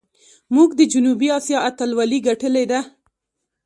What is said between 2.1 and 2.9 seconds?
ګټلې ده.